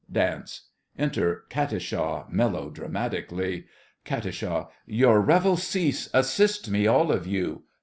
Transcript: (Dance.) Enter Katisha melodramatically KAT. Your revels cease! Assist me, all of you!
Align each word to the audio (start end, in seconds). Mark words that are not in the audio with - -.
(Dance.) 0.11 0.61
Enter 0.97 1.43
Katisha 1.51 2.25
melodramatically 2.27 3.67
KAT. 4.03 4.67
Your 4.87 5.21
revels 5.21 5.61
cease! 5.61 6.09
Assist 6.11 6.71
me, 6.71 6.87
all 6.87 7.11
of 7.11 7.27
you! 7.27 7.65